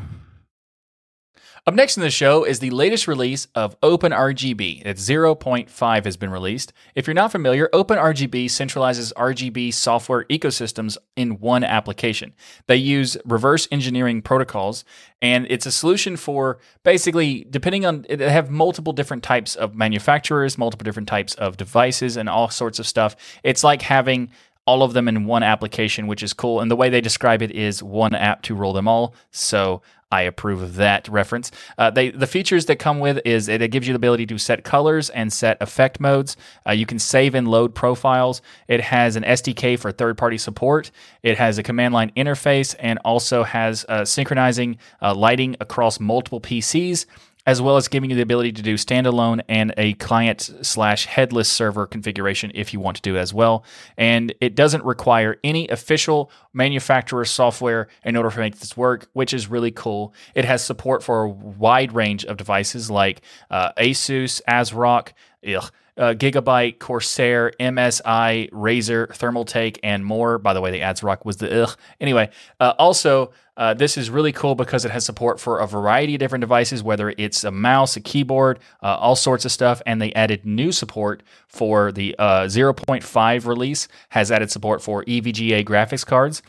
[1.68, 4.86] Up next in the show is the latest release of OpenRGB.
[4.86, 6.72] It's 0.5 has been released.
[6.94, 12.34] If you're not familiar, OpenRGB centralizes RGB software ecosystems in one application.
[12.68, 14.84] They use reverse engineering protocols,
[15.20, 20.56] and it's a solution for basically, depending on, they have multiple different types of manufacturers,
[20.56, 23.16] multiple different types of devices, and all sorts of stuff.
[23.42, 24.30] It's like having
[24.66, 26.60] all of them in one application, which is cool.
[26.60, 29.14] And the way they describe it is one app to roll them all.
[29.30, 29.80] So
[30.12, 31.50] I approve of that reference.
[31.76, 34.38] Uh, they, the features that come with is it, it, gives you the ability to
[34.38, 36.36] set colors and set effect modes.
[36.66, 38.40] Uh, you can save and load profiles.
[38.68, 40.92] It has an SDK for third party support.
[41.24, 46.40] It has a command line interface and also has uh, synchronizing uh, lighting across multiple
[46.40, 47.06] PCs
[47.46, 51.50] as well as giving you the ability to do standalone and a client slash headless
[51.50, 53.64] server configuration if you want to do as well.
[53.96, 59.32] And it doesn't require any official manufacturer software in order to make this work, which
[59.32, 60.12] is really cool.
[60.34, 65.12] It has support for a wide range of devices like uh, Asus, ASRock,
[65.46, 70.38] ugh, uh, Gigabyte, Corsair, MSI, Razer, Thermaltake, and more.
[70.38, 71.76] By the way, the ASRock was the ugh.
[72.00, 72.30] Anyway,
[72.60, 76.20] uh, also, uh, this is really cool because it has support for a variety of
[76.20, 79.80] different devices, whether it's a mouse, a keyboard, uh, all sorts of stuff.
[79.86, 85.64] And they added new support for the uh, 0.5 release, has added support for EVGA
[85.64, 86.42] graphics cards.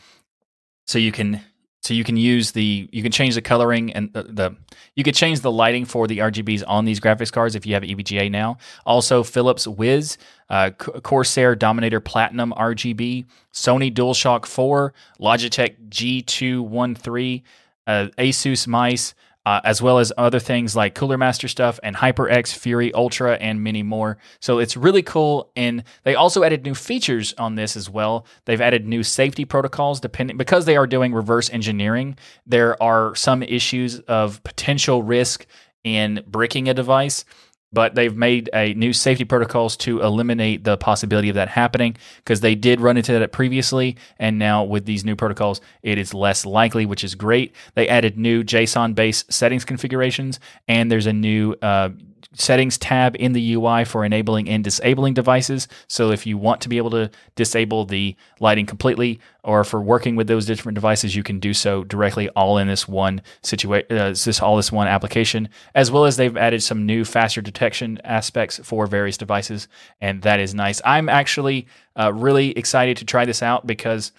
[0.86, 1.40] So you can
[1.80, 4.56] so you can use the you can change the coloring and the, the,
[4.94, 7.82] you could change the lighting for the RGBs on these graphics cards if you have
[7.82, 8.58] EVGA now.
[8.84, 10.18] Also, Philips Wiz,
[10.50, 17.42] uh, Corsair Dominator Platinum RGB, Sony DualShock 4, Logitech G213,
[17.86, 19.14] uh, Asus mice,
[19.48, 23.64] uh, as well as other things like Cooler Master stuff and HyperX Fury Ultra and
[23.64, 24.18] many more.
[24.40, 25.50] So it's really cool.
[25.56, 28.26] And they also added new features on this as well.
[28.44, 32.18] They've added new safety protocols depending because they are doing reverse engineering.
[32.44, 35.46] There are some issues of potential risk
[35.82, 37.24] in bricking a device
[37.72, 42.40] but they've made a new safety protocols to eliminate the possibility of that happening because
[42.40, 46.46] they did run into that previously and now with these new protocols it is less
[46.46, 47.54] likely which is great.
[47.74, 51.90] They added new json based settings configurations and there's a new uh,
[52.34, 55.68] settings tab in the UI for enabling and disabling devices.
[55.88, 60.16] So if you want to be able to disable the lighting completely or for working
[60.16, 64.10] with those different devices, you can do so directly all in this one situation, uh,
[64.10, 68.60] this all this one application, as well as they've added some new faster detection aspects
[68.62, 69.68] for various devices.
[70.00, 70.80] And that is nice.
[70.84, 71.66] I'm actually
[71.98, 74.12] uh, really excited to try this out because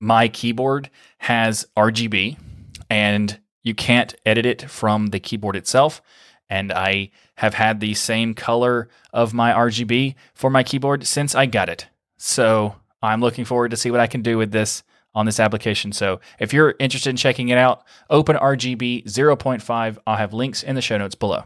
[0.00, 2.36] my keyboard has RGB
[2.90, 6.00] and you can't edit it from the keyboard itself
[6.48, 11.46] and I have had the same color of my RGB for my keyboard since I
[11.46, 11.88] got it.
[12.16, 14.82] So I'm looking forward to see what I can do with this
[15.14, 15.92] on this application.
[15.92, 19.98] So if you're interested in checking it out, OpenRGB 0.5.
[20.06, 21.44] I'll have links in the show notes below.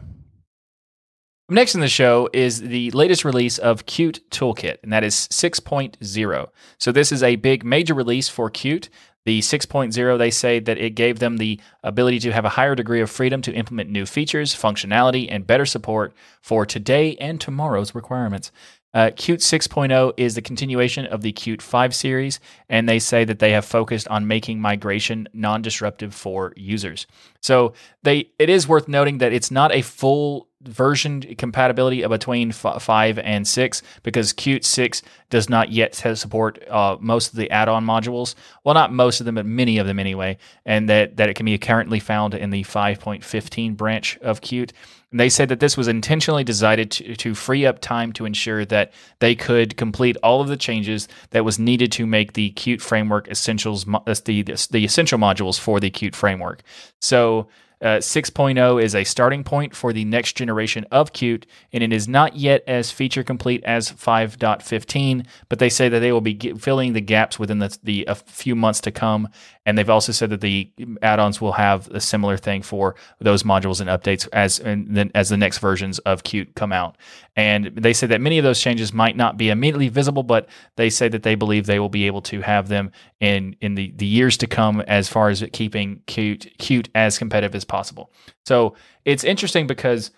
[1.49, 6.47] Next in the show is the latest release of Qt Toolkit, and that is 6.0.
[6.77, 8.87] So, this is a big major release for Qt.
[9.25, 13.01] The 6.0, they say that it gave them the ability to have a higher degree
[13.01, 18.51] of freedom to implement new features, functionality, and better support for today and tomorrow's requirements.
[18.93, 23.39] Uh, Qt 6.0 is the continuation of the Qt 5 series, and they say that
[23.39, 27.07] they have focused on making migration non-disruptive for users.
[27.39, 27.73] So
[28.03, 33.19] they, it is worth noting that it's not a full version compatibility between f- 5
[33.19, 38.35] and 6 because Qt 6 does not yet support uh, most of the add-on modules.
[38.63, 41.45] Well, not most of them, but many of them anyway, and that, that it can
[41.45, 44.71] be currently found in the 5.15 branch of Qt.
[45.11, 48.65] And they said that this was intentionally designed to, to free up time to ensure
[48.65, 52.81] that they could complete all of the changes that was needed to make the Qt
[52.81, 56.61] framework essentials uh, the, the, the essential modules for the Qt framework.
[56.99, 57.47] So
[57.81, 62.07] uh, 6.0 is a starting point for the next generation of Qt, and it is
[62.07, 66.93] not yet as feature complete as 5.15, but they say that they will be filling
[66.93, 69.27] the gaps within the, the a few months to come.
[69.65, 70.71] And they've also said that the
[71.01, 75.29] add-ons will have a similar thing for those modules and updates as and then as
[75.29, 76.97] the next versions of Qt come out.
[77.35, 80.89] And they say that many of those changes might not be immediately visible, but they
[80.89, 84.05] say that they believe they will be able to have them in in the, the
[84.05, 88.05] years to come as far as keeping Qt Qt as competitive as possible.
[88.45, 90.11] So it's interesting because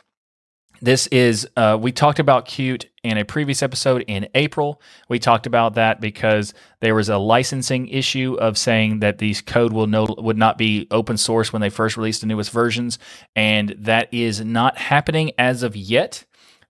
[0.83, 4.81] This is, uh, we talked about Qt in a previous episode in April.
[5.07, 9.71] We talked about that because there was a licensing issue of saying that these code
[9.71, 12.99] will no, would not be open source when they first released the newest versions.
[13.33, 16.25] And that is not happening as of yet.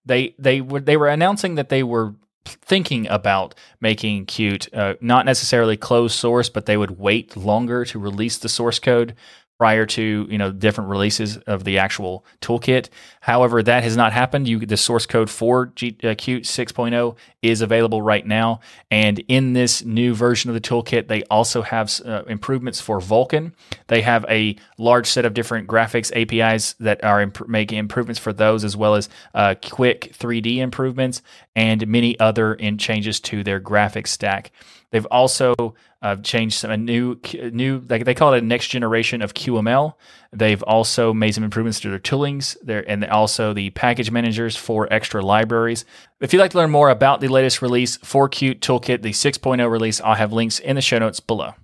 [0.06, 2.14] They, they, were, they were announcing that they were
[2.46, 7.98] thinking about making Qt uh, not necessarily closed source, but they would wait longer to
[7.98, 9.16] release the source code
[9.58, 12.90] prior to you know different releases of the actual toolkit.
[13.22, 14.48] However, that has not happened.
[14.48, 18.60] You the source code for G, uh, Qt 6.0 is available right now,
[18.92, 23.54] and in this new version of the toolkit, they also have uh, improvements for Vulkan.
[23.88, 28.34] They have a large set of different graphics APIs that are imp- making improvements for
[28.34, 31.22] those, as well as uh, quick 3D improvements
[31.56, 34.52] and many other in changes to their graphics stack.
[34.94, 35.74] They've also
[36.04, 37.20] uh, changed some a new
[37.52, 39.96] new like they call it a next generation of QML.
[40.32, 44.88] They've also made some improvements to their toolings there and also the package managers for
[44.94, 45.84] extra libraries.
[46.22, 49.68] If you'd like to learn more about the latest release for Qt Toolkit, the 6.0
[49.68, 51.56] release, I'll have links in the show notes below.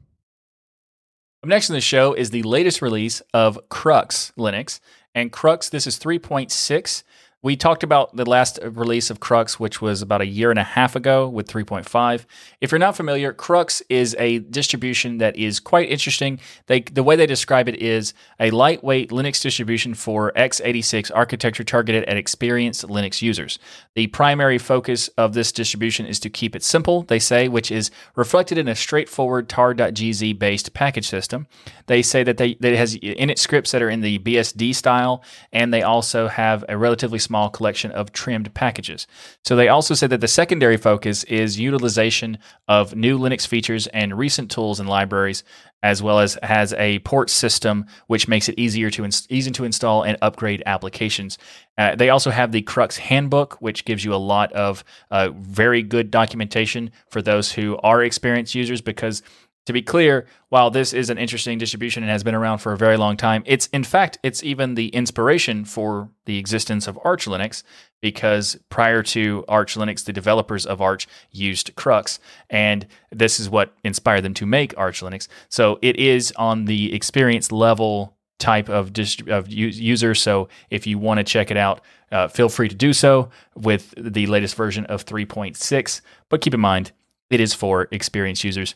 [1.43, 4.79] Up next in the show is the latest release of Crux Linux.
[5.13, 7.03] And Crux, this is 3.6.
[7.41, 10.63] We talked about the last release of Crux, which was about a year and a
[10.63, 12.25] half ago with 3.5.
[12.59, 16.41] If you're not familiar, Crux is a distribution that is quite interesting.
[16.67, 22.03] They, the way they describe it is a lightweight Linux distribution for x86 architecture targeted
[22.09, 23.57] at experienced Linux users.
[23.95, 27.89] The primary focus of this distribution is to keep it simple, they say, which is
[28.17, 31.47] reflected in a straightforward tar.gz based package system.
[31.85, 35.23] They say that, they, that it has init scripts that are in the BSD style,
[35.53, 39.05] and they also have a relatively small collection of trimmed packages.
[39.45, 44.17] So they also said that the secondary focus is utilization of new Linux features and
[44.17, 45.43] recent tools and libraries,
[45.83, 49.63] as well as has a port system which makes it easier to ins- easy to
[49.63, 51.37] install and upgrade applications.
[51.77, 55.83] Uh, they also have the Crux Handbook, which gives you a lot of uh, very
[55.83, 59.21] good documentation for those who are experienced users because
[59.65, 62.77] to be clear, while this is an interesting distribution and has been around for a
[62.77, 67.25] very long time, it's in fact it's even the inspiration for the existence of Arch
[67.25, 67.63] Linux
[68.01, 73.73] because prior to Arch Linux, the developers of Arch used Crux, and this is what
[73.83, 75.27] inspired them to make Arch Linux.
[75.49, 80.15] So it is on the experience level type of, dist- of user.
[80.15, 81.81] So if you want to check it out,
[82.11, 86.01] uh, feel free to do so with the latest version of 3.6.
[86.29, 86.91] But keep in mind,
[87.29, 88.75] it is for experienced users.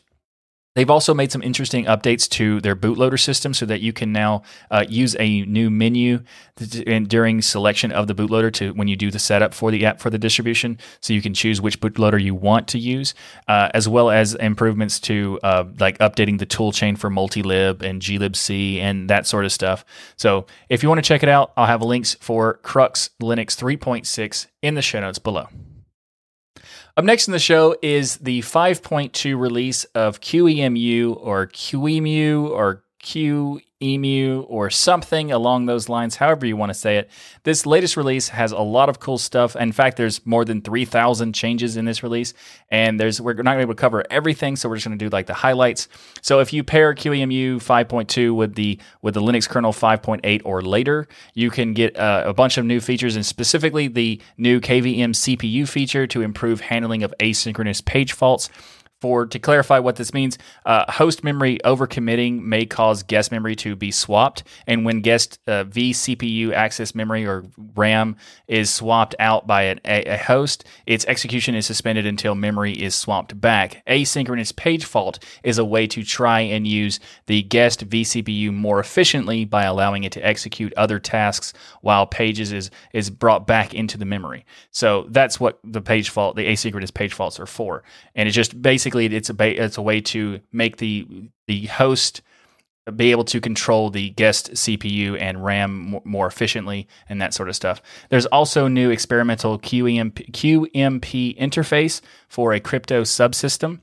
[0.74, 4.42] They've also made some interesting updates to their bootloader system so that you can now
[4.72, 6.24] uh, use a new menu
[6.56, 10.10] during selection of the bootloader to when you do the setup for the app for
[10.10, 10.78] the distribution.
[11.00, 13.14] So you can choose which bootloader you want to use,
[13.46, 18.78] uh, as well as improvements to uh, like updating the toolchain for multilib and glibc
[18.80, 19.84] and that sort of stuff.
[20.16, 24.46] So if you want to check it out, I'll have links for Crux Linux 3.6
[24.60, 25.48] in the show notes below.
[26.96, 34.46] Up next in the show is the 5.2 release of QEMU or QEMU or QEMU
[34.48, 37.10] or something along those lines, however you want to say it.
[37.42, 39.54] This latest release has a lot of cool stuff.
[39.54, 42.32] In fact, there's more than 3,000 changes in this release,
[42.70, 44.98] and there's we're not going to be able to cover everything, so we're just going
[44.98, 45.86] to do like the highlights.
[46.22, 51.06] So if you pair QEMU 5.2 with the with the Linux kernel 5.8 or later,
[51.34, 55.68] you can get uh, a bunch of new features, and specifically the new KVM CPU
[55.68, 58.48] feature to improve handling of asynchronous page faults
[59.04, 63.76] for to clarify what this means, uh, host memory overcommitting may cause guest memory to
[63.76, 67.44] be swapped, and when guest uh, vCPU access memory or
[67.74, 68.16] RAM
[68.48, 72.94] is swapped out by an, a, a, host, its execution is suspended until memory is
[72.94, 73.82] swapped back.
[73.86, 79.44] Asynchronous page fault is a way to try and use the guest vCPU more efficiently
[79.44, 81.52] by allowing it to execute other tasks
[81.82, 84.46] while pages is is brought back into the memory.
[84.70, 87.82] So that's what the page fault, the asynchronous page faults are for,
[88.14, 91.06] and it's just basically basically it's a it's a way to make the
[91.46, 92.22] the host
[92.96, 97.56] be able to control the guest CPU and RAM more efficiently and that sort of
[97.56, 97.80] stuff.
[98.10, 103.80] There's also new experimental QEMP, QMP interface for a crypto subsystem.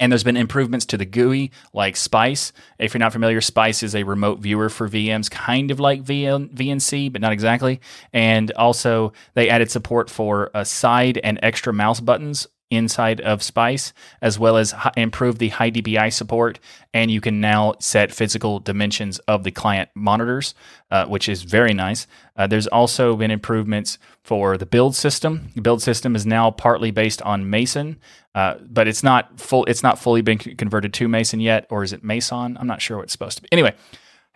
[0.00, 2.52] And there's been improvements to the GUI like Spice.
[2.78, 6.52] If you're not familiar, Spice is a remote viewer for VMs, kind of like VN,
[6.52, 7.80] VNC, but not exactly.
[8.12, 13.92] And also, they added support for uh, side and extra mouse buttons inside of Spice,
[14.20, 16.58] as well as improve the high DPI support.
[16.92, 20.54] And you can now set physical dimensions of the client monitors,
[20.90, 22.06] uh, which is very nice.
[22.36, 25.50] Uh, there's also been improvements for the build system.
[25.54, 27.98] The build system is now partly based on Meson,
[28.34, 29.64] uh, but it's not full.
[29.66, 32.56] It's not fully been converted to Meson yet, or is it Meson?
[32.58, 33.48] I'm not sure what it's supposed to be.
[33.52, 33.74] Anyway.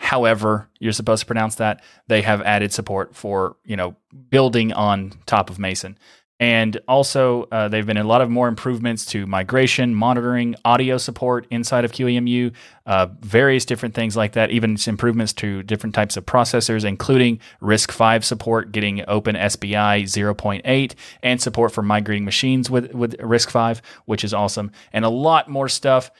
[0.00, 3.96] however you're supposed to pronounce that, they have added support for, you know,
[4.30, 5.98] building on top of Meson.
[6.40, 11.46] And also, uh, they've been a lot of more improvements to migration, monitoring, audio support
[11.50, 12.52] inside of QEMU,
[12.86, 18.24] uh, various different things like that, even improvements to different types of processors, including RISC-V
[18.24, 24.70] support, getting OpenSBI 0.8, and support for migrating machines with, with RISC-V, which is awesome,
[24.92, 26.10] and a lot more stuff.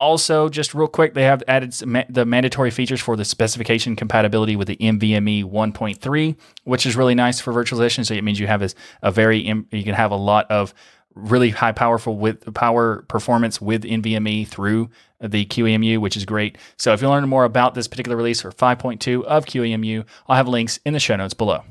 [0.00, 1.72] Also, just real quick, they have added
[2.08, 7.38] the mandatory features for the specification compatibility with the NVMe 1.3, which is really nice
[7.38, 8.06] for virtualization.
[8.06, 8.70] So it means you have a,
[9.02, 10.72] a very you can have a lot of
[11.14, 14.88] really high powerful with power performance with NVMe through
[15.20, 16.56] the QEMU, which is great.
[16.76, 20.48] So if you learn more about this particular release for 5.2 of QEMU, I'll have
[20.48, 21.64] links in the show notes below.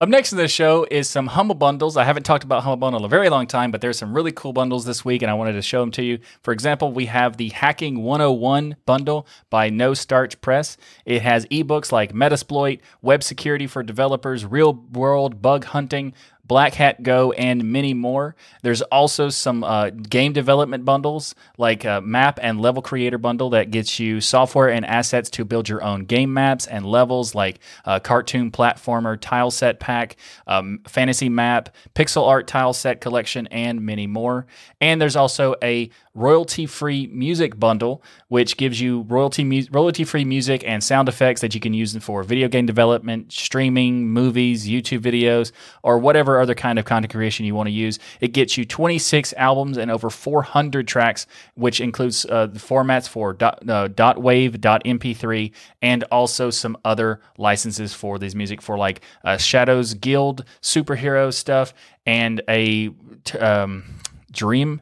[0.00, 1.96] Up next in the show is some Humble Bundles.
[1.96, 4.30] I haven't talked about Humble Bundle in a very long time, but there's some really
[4.30, 6.20] cool bundles this week, and I wanted to show them to you.
[6.40, 10.76] For example, we have the Hacking 101 bundle by No Starch Press.
[11.04, 16.14] It has ebooks like Metasploit, web security for developers, real world bug hunting,
[16.48, 18.34] Black Hat Go, and many more.
[18.62, 23.70] There's also some uh, game development bundles like a Map and Level Creator bundle that
[23.70, 28.00] gets you software and assets to build your own game maps and levels like uh,
[28.00, 34.06] Cartoon Platformer Tile Set Pack, um, Fantasy Map, Pixel Art Tile Set Collection, and many
[34.06, 34.46] more.
[34.80, 40.24] And there's also a royalty free music bundle, which gives you royalty mu- royalty free
[40.24, 45.00] music and sound effects that you can use for video game development, streaming, movies, YouTube
[45.00, 47.98] videos, or whatever other kind of content creation you want to use.
[48.20, 53.32] It gets you 26 albums and over 400 tracks, which includes uh, the formats for
[53.32, 58.76] dot, uh, dot wave, dot mp3, and also some other licenses for these music for
[58.78, 61.74] like uh, Shadows Guild superhero stuff
[62.06, 62.90] and a
[63.38, 63.84] um,
[64.32, 64.80] Dream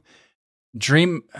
[0.76, 1.22] Dream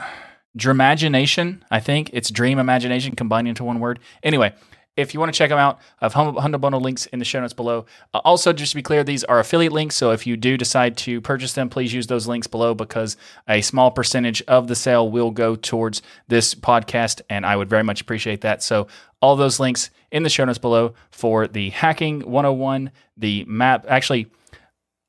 [0.58, 2.08] Dreamimagination, I think.
[2.14, 3.98] It's Dream Imagination combined into one word.
[4.22, 4.54] Anyway,
[4.97, 7.40] if you want to check them out, I have Humble Bundle links in the show
[7.40, 7.86] notes below.
[8.14, 9.97] Uh, also, just to be clear, these are affiliate links.
[9.97, 13.16] So if you do decide to purchase them, please use those links below because
[13.49, 17.20] a small percentage of the sale will go towards this podcast.
[17.28, 18.62] And I would very much appreciate that.
[18.62, 18.86] So
[19.20, 23.84] all those links in the show notes below for the Hacking 101, the map.
[23.88, 24.30] Actually,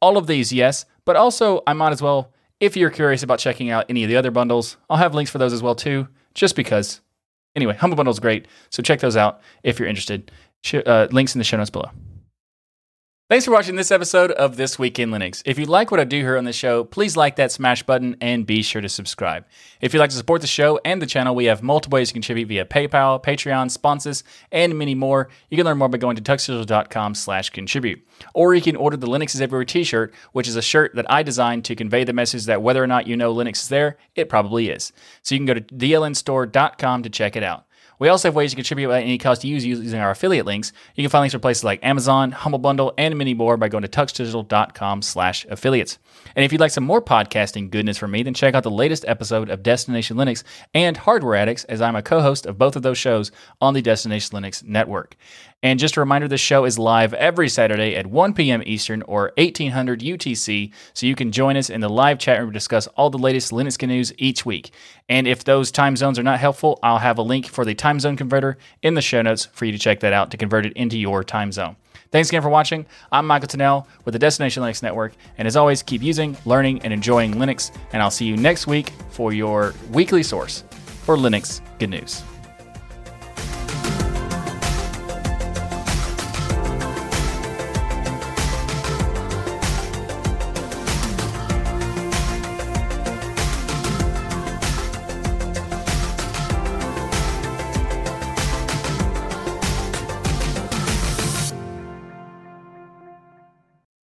[0.01, 0.85] all of these, yes.
[1.05, 4.17] But also, I might as well if you're curious about checking out any of the
[4.17, 7.01] other bundles, I'll have links for those as well too, just because.
[7.57, 10.31] Anyway, Humble Bundle is great, so check those out if you're interested.
[10.85, 11.89] Uh, links in the show notes below.
[13.30, 15.41] Thanks for watching this episode of This Week in Linux.
[15.43, 18.15] If you like what I do here on the show, please like that smash button
[18.21, 19.43] and be sure to subscribe.
[19.82, 22.13] If you'd like to support the show and the channel, we have multiple ways to
[22.13, 25.28] contribute via PayPal, Patreon, sponsors, and many more.
[25.49, 28.01] You can learn more by going to tuxdigital.com slash contribute.
[28.34, 31.21] Or you can order the Linux is Everywhere t-shirt, which is a shirt that I
[31.21, 34.30] designed to convey the message that whether or not you know Linux is there, it
[34.30, 34.93] probably is.
[35.21, 37.66] So you can go to dlnstore.com to check it out.
[37.99, 40.71] We also have ways to contribute at any cost to use using our affiliate links.
[40.95, 43.83] You can find links for places like Amazon, Humble Bundle, and many more by going
[43.83, 45.97] to tuxdigital.com slash affiliates.
[46.35, 49.05] And if you'd like some more podcasting goodness from me, then check out the latest
[49.07, 50.43] episode of Destination Linux
[50.73, 53.31] and Hardware Addicts, as I'm a co-host of both of those shows
[53.61, 55.15] on the Destination Linux network.
[55.63, 58.61] And just a reminder, this show is live every Saturday at 1 p.m.
[58.63, 62.53] Eastern or 1800 UTC, so you can join us in the live chat room to
[62.53, 64.69] discuss all the latest Linux news each week.
[65.09, 67.99] And if those time zones are not helpful, I'll have a link for the time
[67.99, 70.73] zone converter in the show notes for you to check that out to convert it
[70.73, 71.75] into your time zone.
[72.11, 72.85] Thanks again for watching.
[73.11, 75.13] I'm Michael Tunnell with the Destination Linux Network.
[75.39, 77.75] And as always, keep using, learning, and enjoying Linux.
[77.93, 80.63] And I'll see you next week for your weekly source
[81.03, 82.23] for Linux good news.